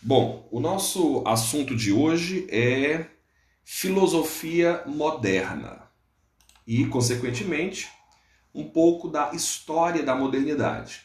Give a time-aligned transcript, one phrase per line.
[0.00, 3.06] Bom, o nosso assunto de hoje é
[3.64, 5.82] filosofia moderna
[6.64, 7.88] e, consequentemente,
[8.54, 11.02] um pouco da história da modernidade.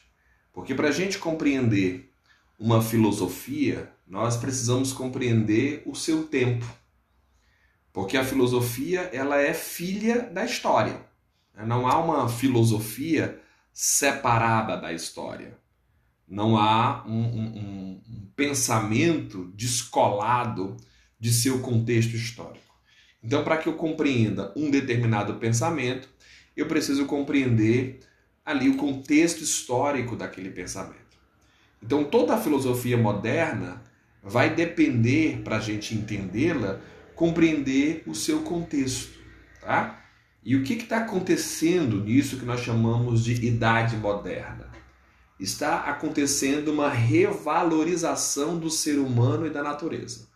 [0.53, 2.13] Porque para a gente compreender
[2.59, 6.65] uma filosofia, nós precisamos compreender o seu tempo.
[7.91, 11.03] Porque a filosofia ela é filha da história.
[11.55, 13.41] Não há uma filosofia
[13.73, 15.62] separada da história.
[16.33, 20.75] Não há um, um, um pensamento descolado
[21.19, 22.73] de seu contexto histórico.
[23.23, 26.09] Então, para que eu compreenda um determinado pensamento,
[26.57, 27.99] eu preciso compreender
[28.43, 31.19] ali o contexto histórico daquele pensamento.
[31.83, 33.83] Então, toda a filosofia moderna
[34.23, 36.81] vai depender, para a gente entendê-la,
[37.13, 39.19] compreender o seu contexto.
[39.61, 40.03] Tá?
[40.43, 44.73] E o que está acontecendo nisso que nós chamamos de idade moderna?
[45.39, 50.29] Está acontecendo uma revalorização do ser humano e da natureza.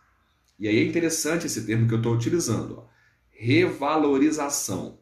[0.58, 2.86] E aí é interessante esse termo que eu estou utilizando: ó.
[3.30, 4.98] revalorização.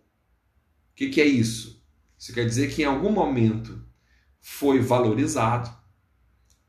[0.93, 1.83] O que, que é isso?
[2.19, 3.85] Isso quer dizer que em algum momento
[4.41, 5.71] foi valorizado,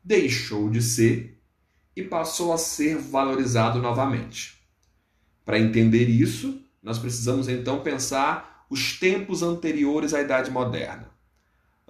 [0.03, 1.41] deixou de ser
[1.95, 4.57] e passou a ser valorizado novamente.
[5.45, 11.09] Para entender isso, nós precisamos então pensar os tempos anteriores à Idade Moderna.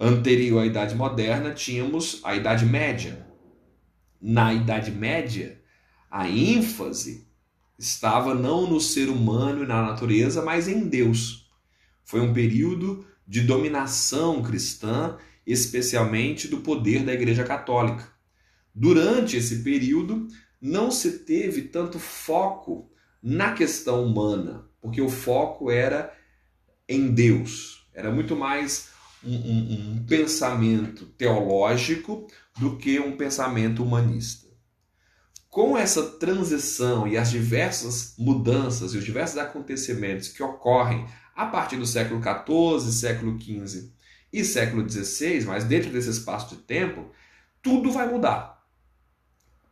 [0.00, 3.26] Anterior à Idade Moderna, tínhamos a Idade Média.
[4.22, 5.60] Na Idade Média,
[6.08, 7.26] a ênfase
[7.76, 11.50] estava não no ser humano e na natureza, mas em Deus.
[12.04, 18.08] Foi um período de dominação cristã, especialmente do poder da Igreja Católica.
[18.72, 20.28] Durante esse período,
[20.60, 22.88] não se teve tanto foco
[23.20, 26.16] na questão humana, porque o foco era
[26.88, 27.88] em Deus.
[27.92, 32.26] Era muito mais um, um, pensamento teológico
[32.58, 34.46] do que um pensamento humanista.
[35.48, 41.76] Com essa transição e as diversas mudanças e os diversos acontecimentos que ocorrem a partir
[41.76, 43.90] do século XIV, século XV
[44.32, 47.10] e século XVI, mas dentro desse espaço de tempo,
[47.62, 48.62] tudo vai mudar.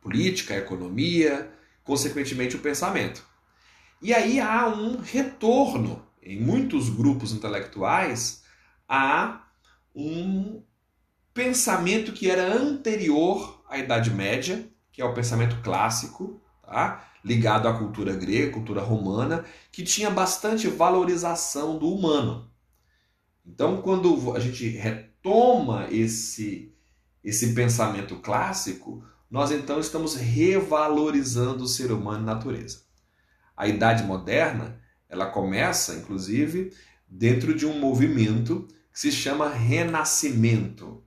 [0.01, 1.51] Política, economia,
[1.83, 3.23] consequentemente o pensamento.
[4.01, 8.43] E aí há um retorno em muitos grupos intelectuais
[8.87, 9.45] a
[9.95, 10.61] um
[11.33, 17.07] pensamento que era anterior à Idade Média, que é o pensamento clássico, tá?
[17.23, 22.49] ligado à cultura grega, cultura romana, que tinha bastante valorização do humano.
[23.45, 26.73] Então, quando a gente retoma esse,
[27.23, 32.81] esse pensamento clássico, nós então estamos revalorizando o ser humano e a natureza.
[33.55, 36.71] A idade moderna, ela começa, inclusive,
[37.07, 41.03] dentro de um movimento que se chama renascimento.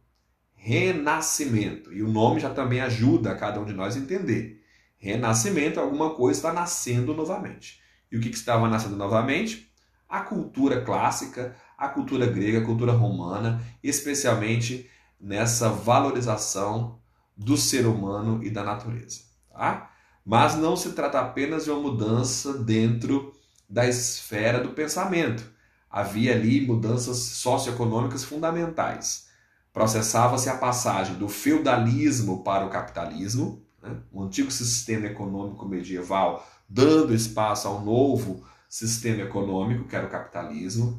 [0.54, 1.92] Renascimento.
[1.92, 4.64] E o nome já também ajuda a cada um de nós a entender.
[4.96, 7.80] Renascimento, alguma coisa está nascendo novamente.
[8.10, 9.72] E o que, que estava nascendo novamente?
[10.08, 17.00] A cultura clássica, a cultura grega, a cultura romana, especialmente nessa valorização
[17.36, 19.22] do ser humano e da natureza.
[19.50, 19.90] Tá?
[20.24, 23.32] Mas não se trata apenas de uma mudança dentro
[23.68, 25.42] da esfera do pensamento.
[25.90, 29.28] Havia ali mudanças socioeconômicas fundamentais.
[29.72, 33.96] Processava-se a passagem do feudalismo para o capitalismo, né?
[34.12, 40.96] um antigo sistema econômico medieval dando espaço ao novo sistema econômico, que era o capitalismo.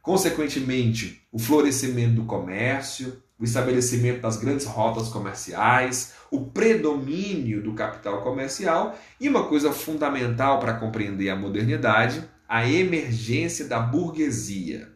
[0.00, 8.22] Consequentemente, o florescimento do comércio, o estabelecimento das grandes rotas comerciais, o predomínio do capital
[8.22, 14.92] comercial e uma coisa fundamental para compreender a modernidade, a emergência da burguesia.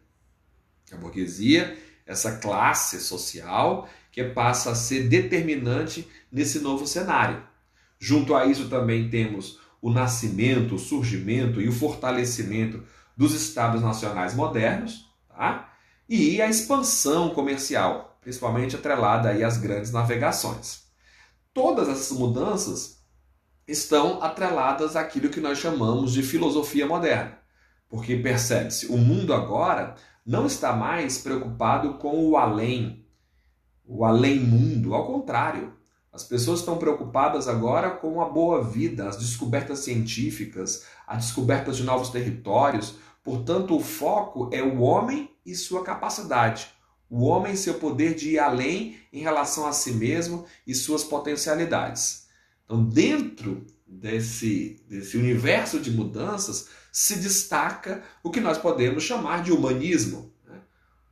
[0.91, 7.41] A burguesia, essa classe social que passa a ser determinante nesse novo cenário.
[7.97, 12.83] Junto a isso também temos o nascimento, o surgimento e o fortalecimento
[13.17, 15.73] dos estados nacionais modernos, tá?
[16.09, 20.89] e a expansão comercial, principalmente atrelada aí às grandes navegações.
[21.53, 22.99] Todas essas mudanças
[23.69, 27.44] estão atreladas àquilo que nós chamamos de filosofia moderna,
[27.95, 29.95] porque percebe-se, o mundo agora
[30.27, 33.07] não está mais preocupado com o além,
[33.87, 34.95] o além-mundo.
[34.95, 35.73] Ao contrário,
[36.13, 41.85] as pessoas estão preocupadas agora com a boa vida, as descobertas científicas, a descoberta de
[41.85, 42.97] novos territórios.
[43.23, 46.67] Portanto, o foco é o homem e sua capacidade.
[47.09, 51.05] O homem e seu poder de ir além em relação a si mesmo e suas
[51.05, 52.27] potencialidades.
[52.65, 59.53] Então, dentro desse, desse universo de mudanças, se destaca o que nós podemos chamar de
[59.53, 60.33] humanismo.
[60.47, 60.59] Né?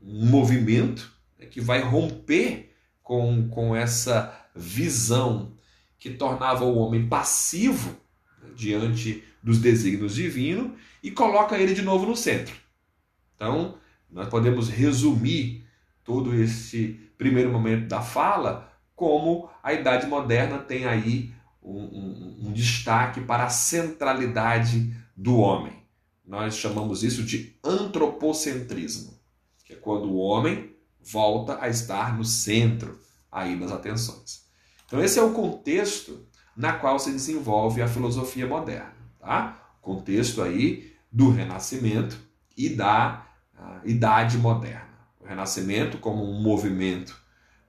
[0.01, 1.13] Um movimento
[1.51, 5.57] que vai romper com, com essa visão
[5.99, 7.97] que tornava o homem passivo
[8.41, 10.73] né, diante dos desígnios divinos
[11.03, 12.55] e coloca ele de novo no centro.
[13.35, 13.77] Então,
[14.11, 15.67] nós podemos resumir
[16.05, 22.53] todo esse primeiro momento da fala como a Idade Moderna tem aí um, um, um
[22.53, 25.82] destaque para a centralidade do homem.
[26.26, 29.19] Nós chamamos isso de antropocentrismo,
[29.64, 32.99] que é quando o homem volta a estar no centro
[33.31, 34.44] aí das atenções.
[34.87, 36.26] Então esse é o contexto
[36.56, 39.58] na qual se desenvolve a filosofia moderna, tá?
[39.81, 42.19] Contexto aí do Renascimento
[42.56, 43.26] e da
[43.85, 44.88] Idade Moderna.
[45.20, 47.20] O Renascimento como um movimento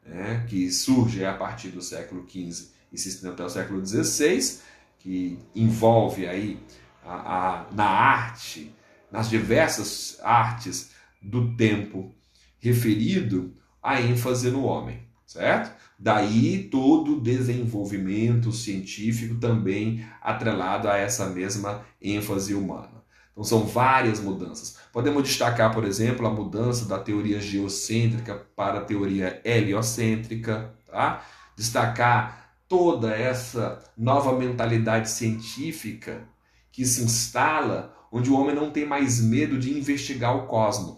[0.05, 4.59] né, que surge a partir do século XV e se estende até o século XVI,
[4.99, 6.59] que envolve aí
[7.03, 8.73] a, a, na arte,
[9.11, 10.91] nas diversas artes
[11.21, 12.13] do tempo
[12.59, 15.75] referido, a ênfase no homem, certo?
[15.99, 23.03] Daí todo o desenvolvimento científico também atrelado a essa mesma ênfase humana.
[23.31, 24.77] Então são várias mudanças.
[24.91, 31.25] Podemos destacar, por exemplo, a mudança da teoria geocêntrica para a teoria heliocêntrica, tá?
[31.55, 32.42] Destacar
[32.73, 36.27] toda essa nova mentalidade científica
[36.71, 40.97] que se instala, onde o homem não tem mais medo de investigar o cosmos.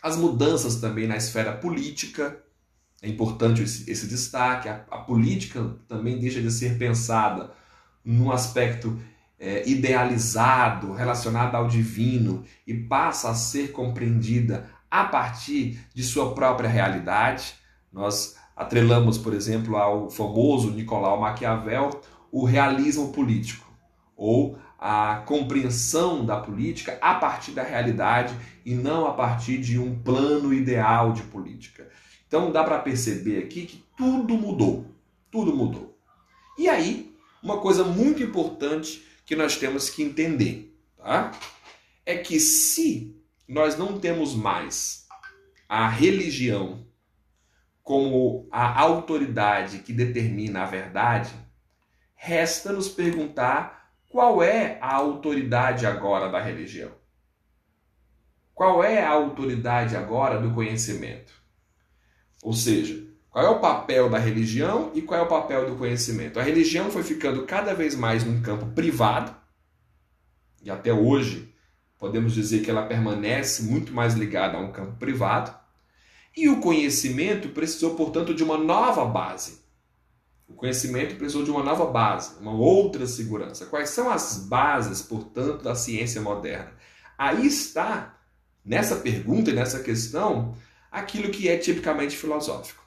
[0.00, 2.40] As mudanças também na esfera política,
[3.02, 4.68] é importante esse, esse destaque.
[4.68, 7.50] A, a, política também deixa de ser pensada
[8.04, 8.96] num aspecto
[9.36, 16.68] é, idealizado, relacionado ao divino, e passa a ser compreendida a partir de sua própria
[16.68, 17.56] realidade.
[17.92, 21.90] Nós atrelamos, por exemplo, ao famoso Nicolau Maquiavel
[22.30, 23.72] o realismo político,
[24.16, 28.34] ou a compreensão da política a partir da realidade
[28.66, 31.88] e não a partir de um plano ideal de política.
[32.26, 34.84] Então dá para perceber aqui que tudo mudou,
[35.30, 35.96] tudo mudou.
[36.58, 41.32] E aí, uma coisa muito importante que nós temos que entender, tá?
[42.04, 43.16] É que se
[43.48, 45.06] nós não temos mais
[45.68, 46.84] a religião
[47.84, 51.30] como a autoridade que determina a verdade,
[52.14, 56.90] resta nos perguntar qual é a autoridade agora da religião?
[58.54, 61.34] Qual é a autoridade agora do conhecimento?
[62.42, 66.40] Ou seja, qual é o papel da religião e qual é o papel do conhecimento?
[66.40, 69.34] A religião foi ficando cada vez mais num campo privado,
[70.62, 71.52] e até hoje
[71.98, 75.63] podemos dizer que ela permanece muito mais ligada a um campo privado,
[76.36, 79.62] e o conhecimento precisou, portanto, de uma nova base.
[80.48, 83.66] O conhecimento precisou de uma nova base, uma outra segurança.
[83.66, 86.72] Quais são as bases, portanto, da ciência moderna?
[87.16, 88.18] Aí está,
[88.64, 90.56] nessa pergunta e nessa questão,
[90.90, 92.84] aquilo que é tipicamente filosófico.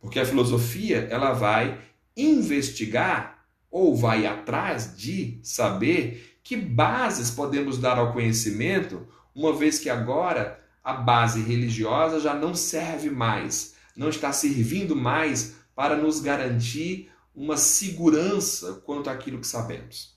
[0.00, 1.80] Porque a filosofia, ela vai
[2.16, 9.88] investigar ou vai atrás de saber que bases podemos dar ao conhecimento, uma vez que
[9.88, 17.10] agora a base religiosa já não serve mais, não está servindo mais para nos garantir
[17.34, 20.14] uma segurança quanto àquilo que sabemos.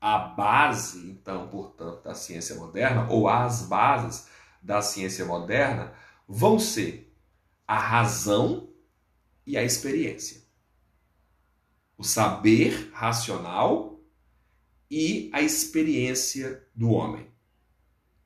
[0.00, 4.28] A base, então, portanto, da ciência moderna, ou as bases
[4.62, 5.92] da ciência moderna,
[6.26, 7.14] vão ser
[7.68, 8.70] a razão
[9.46, 10.40] e a experiência.
[11.98, 14.00] O saber racional
[14.90, 17.30] e a experiência do homem,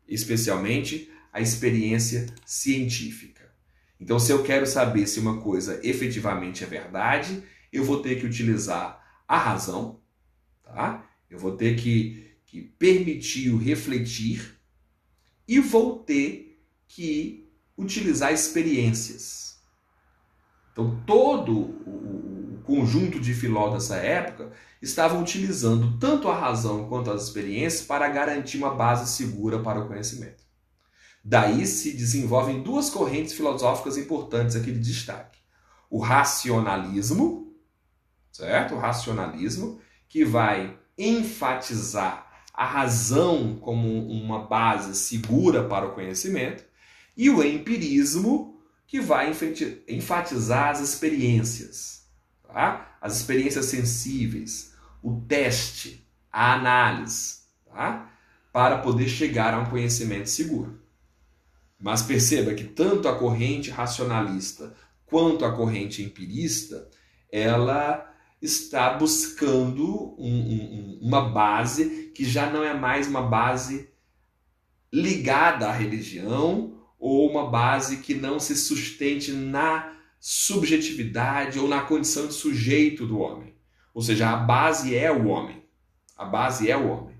[0.06, 3.52] especialmente a experiência científica.
[4.00, 8.26] Então, se eu quero saber se uma coisa efetivamente é verdade, eu vou ter que
[8.26, 10.00] utilizar a razão,
[10.62, 11.10] tá?
[11.28, 14.60] Eu vou ter que, que permitir o refletir
[15.48, 19.58] e vou ter que utilizar experiências.
[20.72, 27.24] Então, todo o, conjunto de filósofos dessa época estavam utilizando tanto a razão quanto as
[27.24, 30.43] experiências para garantir uma base segura para o conhecimento.
[31.24, 35.38] Daí se desenvolvem duas correntes filosóficas importantes aqui de destaque.
[35.88, 37.56] O racionalismo,
[38.30, 38.74] certo?
[38.74, 46.62] O racionalismo, que vai enfatizar a razão como uma base segura para o conhecimento,
[47.16, 49.32] e o empirismo, que vai
[49.88, 52.06] enfatizar as experiências,
[52.46, 52.96] tá?
[53.00, 58.10] as experiências sensíveis, o teste, a análise, tá?
[58.52, 60.83] para poder chegar a um conhecimento seguro.
[61.84, 64.74] Mas perceba que tanto a corrente racionalista
[65.04, 66.88] quanto a corrente empirista,
[67.30, 68.10] ela
[68.40, 73.90] está buscando um, um, uma base que já não é mais uma base
[74.90, 82.26] ligada à religião ou uma base que não se sustente na subjetividade ou na condição
[82.26, 83.54] de sujeito do homem.
[83.92, 85.62] Ou seja, a base é o homem.
[86.16, 87.16] A base é o homem.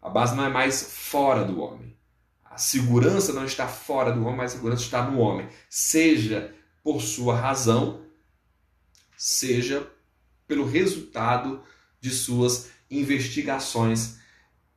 [0.00, 1.91] A base não é mais fora do homem.
[2.52, 5.48] A segurança não está fora do homem, mas a segurança está no homem.
[5.70, 6.54] Seja
[6.84, 8.04] por sua razão,
[9.16, 9.90] seja
[10.46, 11.62] pelo resultado
[11.98, 14.18] de suas investigações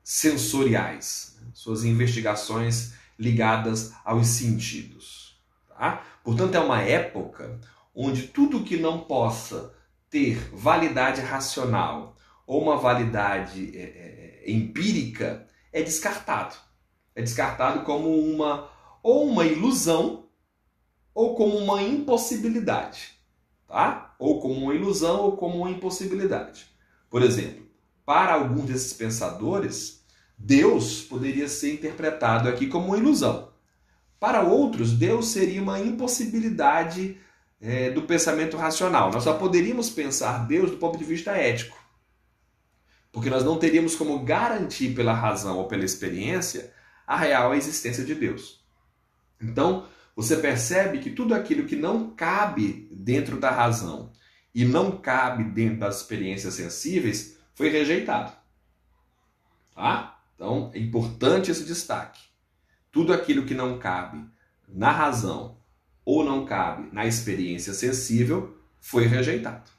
[0.02, 5.38] sensoriais, suas investigações ligadas aos sentidos.
[5.68, 6.02] Tá?
[6.24, 7.60] Portanto, é uma época
[7.94, 9.74] onde tudo que não possa
[10.10, 12.16] ter validade racional
[12.48, 16.65] ou uma validade é, é empírica é descartado.
[17.16, 18.70] É descartado como uma
[19.02, 20.26] ou uma ilusão
[21.14, 23.12] ou como uma impossibilidade,
[23.68, 24.14] tá?
[24.20, 26.66] Ou como uma ilusão ou como uma impossibilidade.
[27.10, 27.66] Por exemplo,
[28.06, 30.04] para alguns desses pensadores,
[30.38, 33.50] Deus poderia ser interpretado aqui como uma ilusão.
[34.20, 37.18] Para outros, Deus seria uma impossibilidade
[37.62, 39.12] é, do pensamento racional.
[39.12, 41.78] Nós só poderíamos pensar Deus do ponto de vista ético.
[43.12, 46.74] Porque nós não teríamos como garantir pela razão ou pela experiência
[47.06, 48.64] a real existência de Deus.
[49.42, 54.12] Então, você percebe que tudo aquilo que não cabe dentro da razão
[54.54, 58.32] e não cabe dentro das experiências sensíveis foi rejeitado.
[59.74, 60.18] Tá?
[60.36, 62.22] Então, é importante esse destaque.
[62.92, 64.26] Tudo aquilo que não cabe
[64.68, 65.58] na razão
[66.06, 69.70] ou não cabe na experiência sensível foi rejeitado.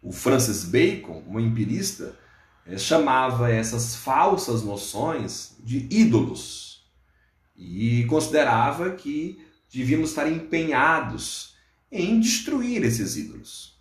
[0.00, 2.16] O Francis Bacon, um empirista,
[2.76, 6.84] chamava essas falsas noções de ídolos
[7.56, 9.38] e considerava que
[9.72, 11.54] devíamos estar empenhados
[11.90, 13.78] em destruir esses ídolos,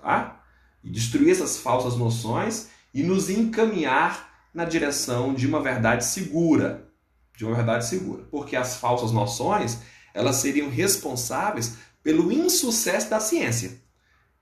[0.00, 0.42] tá?
[0.84, 6.88] E destruir essas falsas noções e nos encaminhar na direção de uma verdade segura,
[7.36, 9.78] de uma verdade segura, porque as falsas noções
[10.12, 13.80] elas seriam responsáveis pelo insucesso da ciência.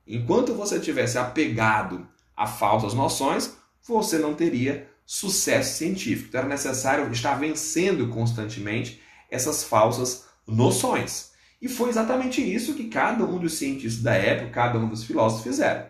[0.07, 6.29] Enquanto você tivesse apegado a falsas noções, você não teria sucesso científico.
[6.29, 9.01] Então era necessário estar vencendo constantemente
[9.31, 11.33] essas falsas noções.
[11.61, 15.45] E foi exatamente isso que cada um dos cientistas da época, cada um dos filósofos
[15.45, 15.87] fizeram.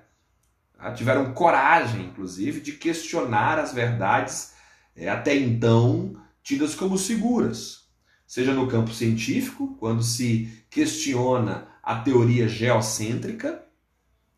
[0.77, 0.93] Tá?
[0.93, 4.53] Tiveram coragem, inclusive, de questionar as verdades
[4.95, 7.87] é, até então tidas como seguras.
[8.27, 13.63] Seja no campo científico, quando se questiona a teoria geocêntrica,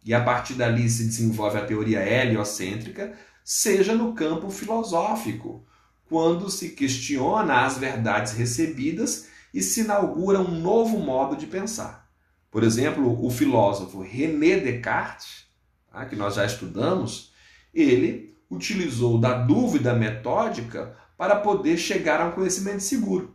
[0.05, 3.15] e a partir dali se desenvolve a teoria heliocêntrica,
[3.51, 5.65] seja no campo filosófico,
[6.07, 12.11] quando se questiona as verdades recebidas e se inaugura um novo modo de pensar.
[12.51, 15.47] Por exemplo, o filósofo René Descartes,
[15.91, 17.33] tá, que nós já estudamos,
[17.73, 23.35] ele utilizou da dúvida metódica para poder chegar a um conhecimento seguro.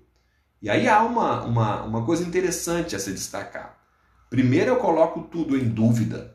[0.61, 3.79] E aí há uma, uma, uma coisa interessante a se destacar.
[4.29, 6.32] Primeiro eu coloco tudo em dúvida.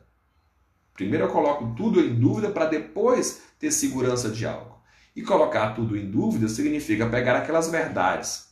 [0.99, 4.83] Primeiro eu coloco tudo em dúvida para depois ter segurança de algo.
[5.15, 8.49] E colocar tudo em dúvida significa pegar aquelas verdades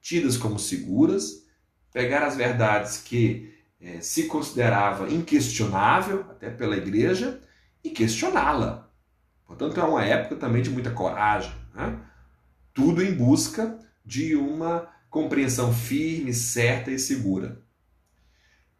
[0.00, 1.44] tidas como seguras,
[1.92, 7.40] pegar as verdades que é, se considerava inquestionável, até pela igreja,
[7.82, 8.88] e questioná-la.
[9.44, 11.52] Portanto, é uma época também de muita coragem.
[11.74, 11.98] Né?
[12.72, 17.60] Tudo em busca de uma compreensão firme, certa e segura.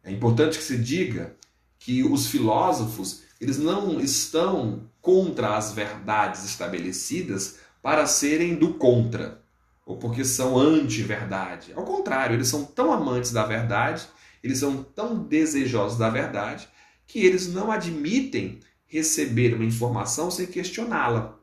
[0.05, 1.37] É importante que se diga
[1.79, 9.41] que os filósofos eles não estão contra as verdades estabelecidas para serem do contra
[9.89, 11.73] ou porque são anti-verdade.
[11.73, 14.07] Ao contrário, eles são tão amantes da verdade,
[14.43, 16.69] eles são tão desejosos da verdade,
[17.07, 21.39] que eles não admitem receber uma informação sem questioná-la.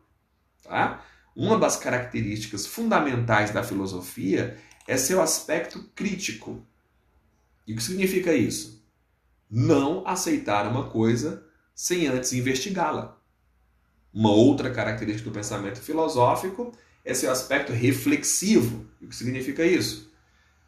[0.63, 1.05] Tá?
[1.35, 6.65] Uma das características fundamentais da filosofia é seu aspecto crítico.
[7.67, 8.81] E o que significa isso?
[9.51, 13.17] Não aceitar uma coisa sem antes investigá-la.
[14.13, 16.73] Uma outra característica do pensamento filosófico
[17.05, 18.87] é seu aspecto reflexivo.
[19.01, 20.11] O que significa isso?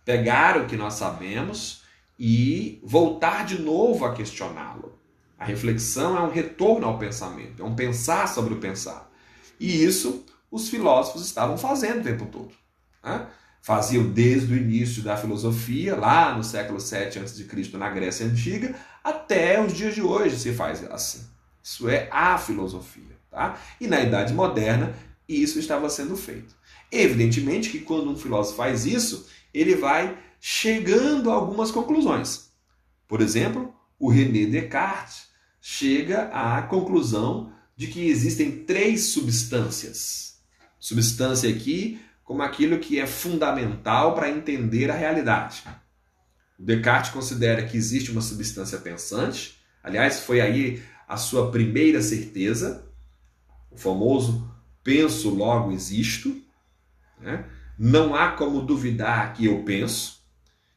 [0.04, 1.82] Pegar o que nós sabemos
[2.18, 4.99] e voltar de novo a questioná-lo.
[5.38, 9.11] A reflexão é um retorno ao pensamento, é um pensar sobre o pensar.
[9.58, 12.52] E isso os filósofos estavam fazendo o tempo todo.
[13.02, 13.26] Né?
[13.62, 17.47] Faziam desde o início da filosofia, lá no século 7 a.C.,
[17.77, 18.75] na Grécia Antiga,
[19.05, 21.21] até os dias de hoje se faz assim.
[21.62, 23.19] Isso é a filosofia.
[23.31, 23.61] Tá?
[23.81, 24.95] E na Idade Moderna
[25.29, 26.57] isso estava sendo feito.
[26.91, 32.50] Evidentemente que quando um filósofo faz isso, ele vai chegando a algumas conclusões.
[33.07, 35.29] Por exemplo, o René Descartes
[35.61, 40.38] chega à conclusão de que existem três substâncias.
[40.79, 45.62] Substância aqui como aquilo que é fundamental para entender a realidade.
[46.58, 49.58] Descartes considera que existe uma substância pensante.
[49.82, 52.87] Aliás, foi aí a sua primeira certeza,
[53.70, 54.47] o famoso
[54.85, 56.37] penso, logo existo.
[57.18, 57.47] Né?
[57.78, 60.23] Não há como duvidar que eu penso.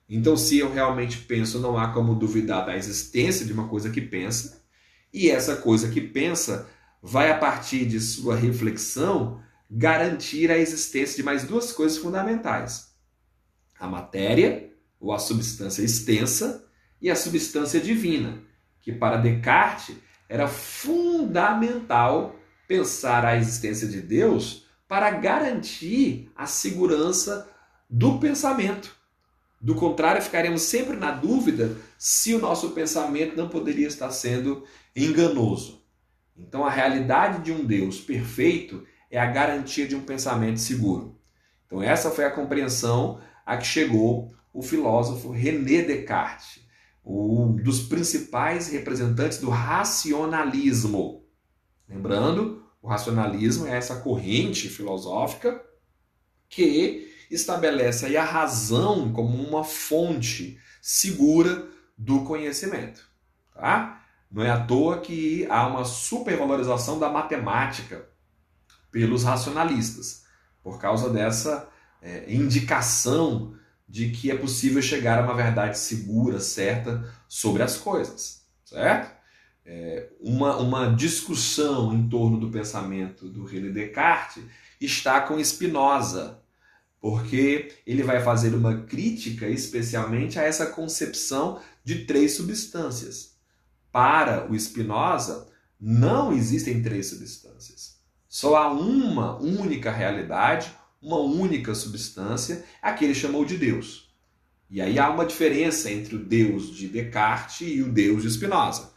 [0.07, 3.99] Então, se eu realmente penso, não há como duvidar da existência de uma coisa que
[3.99, 4.63] pensa.
[5.13, 6.69] E essa coisa que pensa
[7.03, 9.41] vai, a partir de sua reflexão,
[9.73, 12.93] garantir a existência de mais duas coisas fundamentais:
[13.79, 16.67] a matéria, ou a substância extensa,
[17.01, 18.43] e a substância divina,
[18.81, 19.95] que para Descartes
[20.27, 22.35] era fundamental
[22.67, 27.49] pensar a existência de Deus para garantir a segurança
[27.89, 28.95] do pensamento.
[29.59, 34.63] Do contrário, ficaremos sempre na dúvida se o nosso pensamento não poderia estar sendo
[34.95, 35.81] enganoso.
[36.35, 41.19] Então, a realidade de um Deus perfeito é a garantia de um pensamento seguro.
[41.67, 46.61] Então, essa foi a compreensão a que chegou o filósofo René Descartes,
[47.03, 51.25] um dos principais representantes do racionalismo.
[51.87, 55.61] Lembrando, o racionalismo é essa corrente filosófica
[56.47, 63.07] que estabelece a razão como uma fonte segura do conhecimento.
[63.53, 64.03] Tá?
[64.29, 68.10] Não é à toa que há uma supervalorização da matemática
[68.91, 70.23] pelos racionalistas,
[70.61, 71.69] por causa dessa
[72.01, 73.55] é, indicação
[73.87, 79.21] de que é possível chegar a uma verdade segura, certa sobre as coisas, certo?
[79.65, 84.43] é, uma, uma discussão em torno do pensamento do René Descartes
[84.79, 86.39] está com Spinoza,
[86.99, 93.37] porque ele vai fazer uma crítica especialmente a essa concepção de três substâncias.
[93.91, 95.47] Para o Spinoza,
[95.79, 98.00] não existem três substâncias.
[98.31, 104.09] Só há uma única realidade, uma única substância, a que ele chamou de Deus.
[104.71, 108.91] E aí há uma diferença entre o Deus de Descartes e o Deus de Spinoza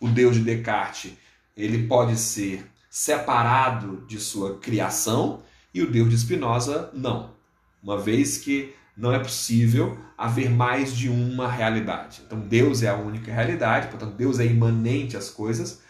[0.00, 1.12] o Deus de Descartes
[1.56, 5.42] ele pode ser separado de sua criação
[5.74, 7.32] e o Deus de Spinoza não,
[7.82, 12.22] uma vez que não é possível haver mais de uma realidade.
[12.26, 15.82] Então Deus é a única realidade, portanto Deus é imanente às coisas.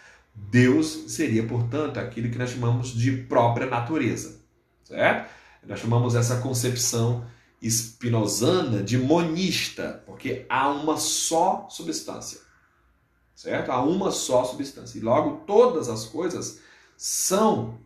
[0.48, 4.40] Deus seria, portanto, aquilo que nós chamamos de própria natureza,
[4.84, 5.30] certo?
[5.66, 7.26] Nós chamamos essa concepção
[7.60, 12.50] espinosana de monista, porque há uma só substância
[13.40, 13.72] certo?
[13.72, 14.98] Há uma só substância.
[14.98, 16.60] E logo todas as coisas
[16.94, 17.78] são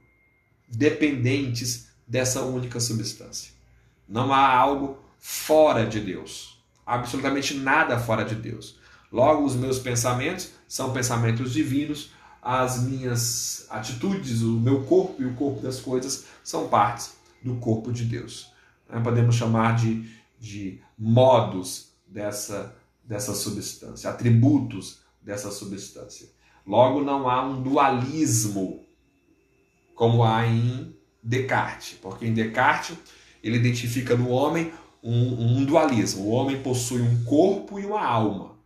[0.69, 3.53] dependentes dessa única substância.
[4.09, 6.61] Não há algo fora de Deus.
[6.85, 8.81] Absolutamente nada fora de Deus.
[9.13, 12.11] Logo, os meus pensamentos são pensamentos divinos,
[12.45, 17.91] as minhas atitudes, o meu corpo e o corpo das coisas são partes do corpo
[17.91, 18.53] de Deus.
[19.03, 20.07] Podemos chamar de,
[20.39, 26.29] de modos dessa, dessa substância, atributos dessa substância.
[26.67, 28.85] Logo, não há um dualismo
[29.95, 32.97] como há em Descartes, porque em Descartes
[33.43, 36.25] ele identifica no homem um, um dualismo.
[36.25, 38.59] O homem possui um corpo e uma alma,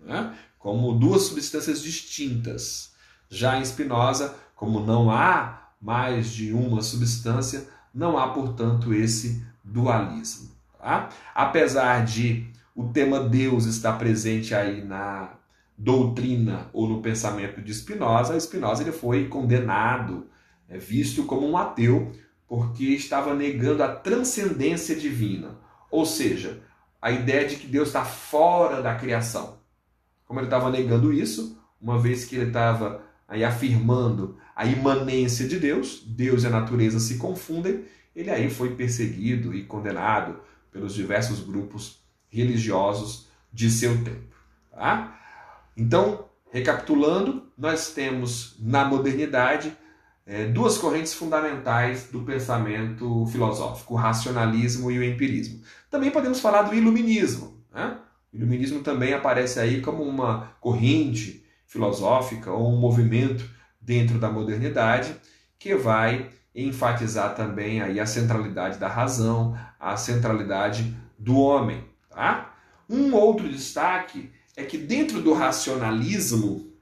[0.00, 0.34] né?
[0.58, 2.95] como duas substâncias distintas.
[3.28, 10.50] Já em Spinoza, como não há mais de uma substância, não há, portanto, esse dualismo.
[10.78, 11.08] Tá?
[11.34, 15.30] Apesar de o tema Deus estar presente aí na
[15.76, 20.26] doutrina ou no pensamento de Spinoza, Spinoza ele foi condenado,
[20.68, 22.12] é, visto como um ateu,
[22.48, 25.58] porque estava negando a transcendência divina,
[25.90, 26.62] ou seja,
[27.00, 29.58] a ideia de que Deus está fora da criação.
[30.26, 35.58] Como ele estava negando isso, uma vez que ele estava aí afirmando a imanência de
[35.58, 37.84] Deus, Deus e a natureza se confundem,
[38.14, 40.40] ele aí foi perseguido e condenado
[40.72, 44.36] pelos diversos grupos religiosos de seu tempo.
[44.70, 45.18] Tá?
[45.76, 49.76] Então, recapitulando, nós temos na modernidade
[50.26, 55.62] é, duas correntes fundamentais do pensamento filosófico, o racionalismo e o empirismo.
[55.90, 57.62] Também podemos falar do iluminismo.
[57.72, 57.98] Né?
[58.32, 63.48] O iluminismo também aparece aí como uma corrente filosófica ou um movimento
[63.80, 65.14] dentro da modernidade
[65.58, 71.84] que vai enfatizar também aí a centralidade da razão, a centralidade do homem.
[72.10, 72.54] Tá?
[72.88, 76.72] Um outro destaque é que dentro do racionalismo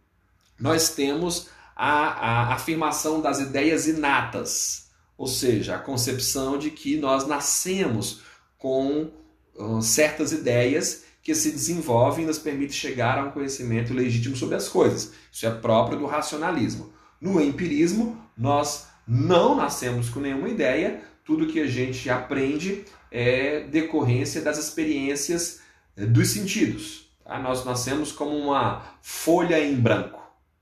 [0.59, 7.27] nós temos a, a afirmação das ideias inatas, ou seja, a concepção de que nós
[7.27, 8.23] nascemos
[8.57, 9.11] com
[9.57, 14.57] uh, certas ideias que se desenvolvem e nos permite chegar a um conhecimento legítimo sobre
[14.57, 15.13] as coisas.
[15.33, 16.93] Isso é próprio do racionalismo.
[17.19, 24.43] No empirismo, nós não nascemos com nenhuma ideia, tudo que a gente aprende é decorrência
[24.43, 25.61] das experiências
[25.97, 27.09] eh, dos sentidos.
[27.25, 27.39] Tá?
[27.39, 30.21] Nós nascemos como uma folha em branco.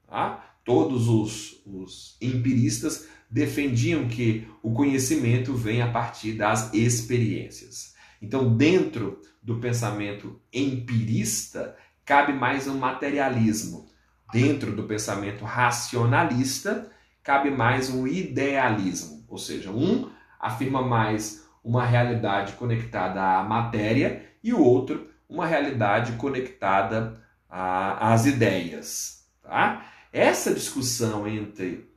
[0.09, 0.55] Tá?
[0.65, 7.92] Todos os, os empiristas defendiam que o conhecimento vem a partir das experiências.
[8.23, 13.91] Então, dentro do pensamento empirista, cabe mais um materialismo.
[14.33, 16.89] Dentro do pensamento racionalista,
[17.23, 19.25] cabe mais um idealismo.
[19.29, 20.09] Ou seja, um
[20.39, 29.29] afirma mais uma realidade conectada à matéria e o outro uma realidade conectada às ideias.
[29.43, 29.87] Tá?
[30.13, 31.91] Essa discussão entre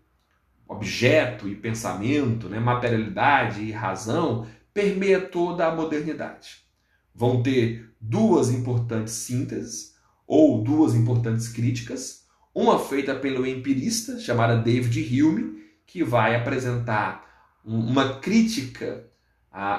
[0.67, 6.65] objeto e pensamento, né, materialidade e razão, permeia toda a modernidade.
[7.13, 9.95] Vão ter duas importantes sínteses
[10.27, 17.25] ou duas importantes críticas, uma feita pelo empirista chamada David Hume, que vai apresentar
[17.63, 19.07] uma crítica
[19.49, 19.75] à,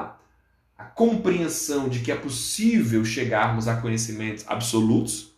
[0.00, 0.16] à,
[0.76, 5.32] à compreensão de que é possível chegarmos a conhecimentos absolutos.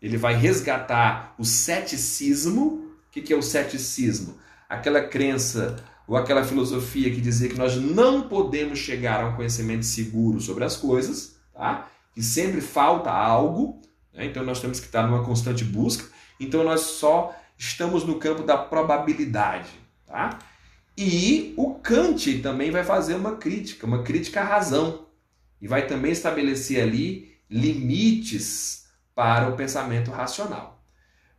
[0.00, 2.86] Ele vai resgatar o ceticismo.
[3.06, 4.38] O que é o ceticismo?
[4.68, 9.84] Aquela crença ou aquela filosofia que dizia que nós não podemos chegar a um conhecimento
[9.84, 11.86] seguro sobre as coisas, tá?
[12.14, 13.82] que sempre falta algo,
[14.14, 14.24] né?
[14.24, 16.06] então nós temos que estar numa constante busca,
[16.40, 19.68] então nós só estamos no campo da probabilidade.
[20.06, 20.38] Tá?
[20.96, 25.06] E o Kant também vai fazer uma crítica, uma crítica à razão.
[25.60, 30.77] E vai também estabelecer ali limites para o pensamento racional.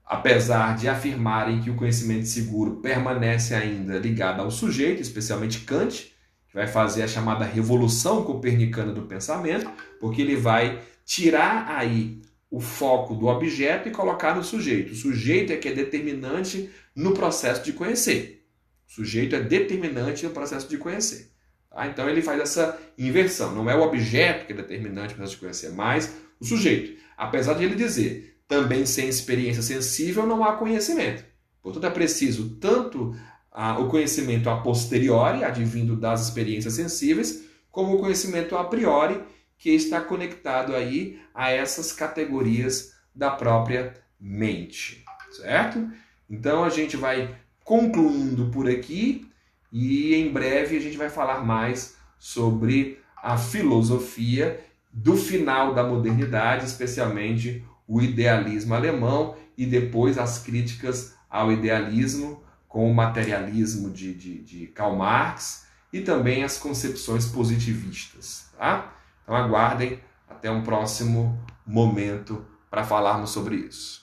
[0.09, 6.11] Apesar de afirmarem que o conhecimento seguro permanece ainda ligado ao sujeito, especialmente Kant,
[6.47, 9.69] que vai fazer a chamada revolução copernicana do pensamento,
[9.99, 14.93] porque ele vai tirar aí o foco do objeto e colocar no sujeito.
[14.93, 18.43] O sujeito é que é determinante no processo de conhecer.
[18.87, 21.31] O sujeito é determinante no processo de conhecer.
[21.69, 21.85] Tá?
[21.85, 23.53] Então ele faz essa inversão.
[23.53, 26.99] Não é o objeto que é determinante no processo de conhecer, mas o sujeito.
[27.15, 31.23] Apesar de ele dizer, também sem experiência sensível não há conhecimento.
[31.61, 33.15] Portanto, é preciso tanto
[33.51, 39.21] ah, o conhecimento a posteriori, advindo das experiências sensíveis, como o conhecimento a priori,
[39.55, 45.87] que está conectado aí a essas categorias da própria mente, certo?
[46.27, 49.29] Então a gente vai concluindo por aqui
[49.71, 54.59] e em breve a gente vai falar mais sobre a filosofia
[54.91, 62.89] do final da modernidade, especialmente o idealismo alemão e depois as críticas ao idealismo com
[62.89, 68.51] o materialismo de, de, de Karl Marx e também as concepções positivistas.
[68.55, 68.93] Tá?
[69.23, 69.99] Então aguardem
[70.29, 73.98] até um próximo momento para falarmos sobre isso.